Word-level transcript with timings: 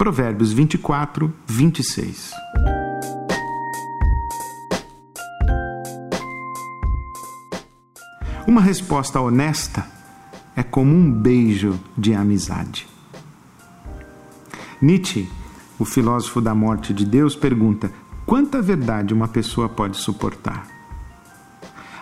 Provérbios 0.00 0.50
24, 0.50 1.30
26. 1.46 2.30
Uma 8.46 8.62
resposta 8.62 9.20
honesta 9.20 9.86
é 10.56 10.62
como 10.62 10.90
um 10.90 11.12
beijo 11.12 11.78
de 11.98 12.14
amizade. 12.14 12.88
Nietzsche, 14.80 15.28
o 15.78 15.84
filósofo 15.84 16.40
da 16.40 16.54
morte 16.54 16.94
de 16.94 17.04
Deus, 17.04 17.36
pergunta: 17.36 17.92
quanta 18.24 18.62
verdade 18.62 19.12
uma 19.12 19.28
pessoa 19.28 19.68
pode 19.68 19.98
suportar? 19.98 20.66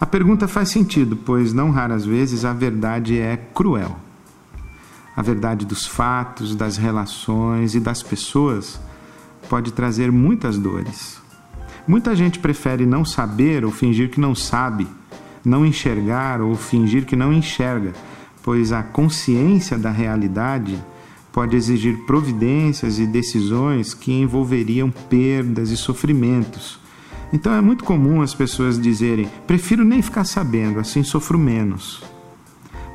A 0.00 0.04
pergunta 0.04 0.48
faz 0.48 0.68
sentido, 0.68 1.14
pois 1.14 1.52
não 1.52 1.70
raras 1.70 2.04
vezes 2.04 2.44
a 2.44 2.52
verdade 2.52 3.20
é 3.20 3.36
cruel. 3.36 3.96
A 5.16 5.22
verdade 5.22 5.64
dos 5.64 5.86
fatos, 5.86 6.56
das 6.56 6.76
relações 6.76 7.74
e 7.74 7.80
das 7.80 8.02
pessoas 8.02 8.80
pode 9.48 9.72
trazer 9.72 10.10
muitas 10.10 10.58
dores. 10.58 11.20
Muita 11.86 12.16
gente 12.16 12.38
prefere 12.38 12.86
não 12.86 13.04
saber 13.04 13.64
ou 13.64 13.70
fingir 13.70 14.10
que 14.10 14.18
não 14.18 14.34
sabe, 14.34 14.88
não 15.44 15.64
enxergar 15.64 16.40
ou 16.40 16.56
fingir 16.56 17.04
que 17.04 17.14
não 17.14 17.32
enxerga, 17.32 17.92
pois 18.42 18.72
a 18.72 18.82
consciência 18.82 19.78
da 19.78 19.90
realidade 19.90 20.82
pode 21.32 21.56
exigir 21.56 21.98
providências 22.06 22.98
e 22.98 23.06
decisões 23.06 23.92
que 23.92 24.12
envolveriam 24.12 24.90
perdas 24.90 25.70
e 25.70 25.76
sofrimentos. 25.76 26.78
Então 27.32 27.52
é 27.52 27.60
muito 27.60 27.84
comum 27.84 28.22
as 28.22 28.32
pessoas 28.32 28.80
dizerem: 28.80 29.28
prefiro 29.46 29.84
nem 29.84 30.00
ficar 30.00 30.24
sabendo, 30.24 30.78
assim 30.78 31.02
sofro 31.02 31.38
menos. 31.38 32.02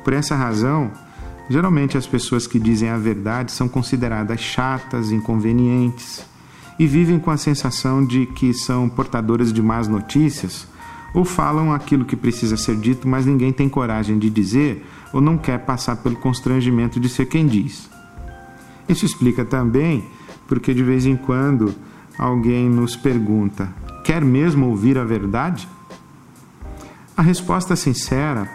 Por 0.02 0.14
essa 0.14 0.34
razão, 0.34 0.90
Geralmente, 1.50 1.98
as 1.98 2.06
pessoas 2.06 2.46
que 2.46 2.60
dizem 2.60 2.90
a 2.90 2.96
verdade 2.96 3.50
são 3.50 3.68
consideradas 3.68 4.38
chatas, 4.38 5.10
inconvenientes 5.10 6.24
e 6.78 6.86
vivem 6.86 7.18
com 7.18 7.32
a 7.32 7.36
sensação 7.36 8.06
de 8.06 8.24
que 8.24 8.54
são 8.54 8.88
portadoras 8.88 9.52
de 9.52 9.60
más 9.60 9.88
notícias 9.88 10.68
ou 11.12 11.24
falam 11.24 11.72
aquilo 11.72 12.04
que 12.04 12.14
precisa 12.14 12.56
ser 12.56 12.76
dito, 12.76 13.08
mas 13.08 13.26
ninguém 13.26 13.52
tem 13.52 13.68
coragem 13.68 14.16
de 14.16 14.30
dizer 14.30 14.86
ou 15.12 15.20
não 15.20 15.36
quer 15.36 15.58
passar 15.58 15.96
pelo 15.96 16.14
constrangimento 16.14 17.00
de 17.00 17.08
ser 17.08 17.26
quem 17.26 17.48
diz. 17.48 17.90
Isso 18.88 19.04
explica 19.04 19.44
também 19.44 20.04
porque 20.46 20.72
de 20.72 20.84
vez 20.84 21.04
em 21.04 21.16
quando 21.16 21.74
alguém 22.16 22.70
nos 22.70 22.94
pergunta: 22.94 23.68
quer 24.04 24.24
mesmo 24.24 24.68
ouvir 24.68 24.96
a 24.96 25.04
verdade? 25.04 25.68
A 27.16 27.22
resposta 27.22 27.74
sincera 27.74 28.48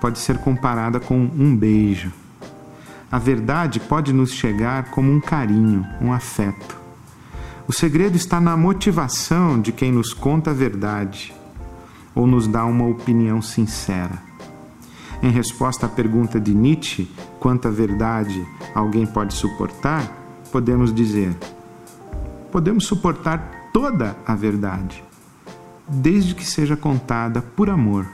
pode 0.00 0.18
ser 0.18 0.38
comparada 0.38 0.98
com 0.98 1.16
um 1.16 1.54
beijo. 1.54 2.23
A 3.10 3.18
verdade 3.18 3.80
pode 3.80 4.12
nos 4.12 4.32
chegar 4.32 4.90
como 4.90 5.12
um 5.12 5.20
carinho, 5.20 5.86
um 6.00 6.12
afeto. 6.12 6.76
O 7.66 7.72
segredo 7.72 8.16
está 8.16 8.40
na 8.40 8.56
motivação 8.56 9.60
de 9.60 9.72
quem 9.72 9.90
nos 9.90 10.12
conta 10.12 10.50
a 10.50 10.54
verdade 10.54 11.32
ou 12.14 12.26
nos 12.26 12.46
dá 12.46 12.64
uma 12.64 12.86
opinião 12.86 13.40
sincera. 13.40 14.22
Em 15.22 15.30
resposta 15.30 15.86
à 15.86 15.88
pergunta 15.88 16.38
de 16.38 16.54
Nietzsche, 16.54 17.10
quanta 17.40 17.70
verdade 17.70 18.46
alguém 18.74 19.06
pode 19.06 19.32
suportar, 19.32 20.02
podemos 20.52 20.92
dizer: 20.92 21.34
podemos 22.52 22.86
suportar 22.86 23.70
toda 23.72 24.16
a 24.26 24.34
verdade, 24.34 25.02
desde 25.88 26.34
que 26.34 26.44
seja 26.44 26.76
contada 26.76 27.40
por 27.40 27.70
amor 27.70 28.06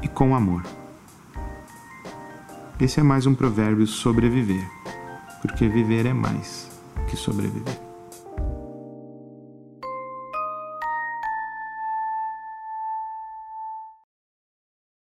e 0.00 0.08
com 0.08 0.34
amor. 0.34 0.62
Esse 2.80 2.98
é 2.98 3.02
mais 3.04 3.24
um 3.24 3.36
provérbio 3.36 3.86
sobreviver, 3.86 4.68
porque 5.40 5.68
viver 5.68 6.06
é 6.06 6.12
mais 6.12 6.68
que 7.08 7.16
sobreviver. 7.16 7.93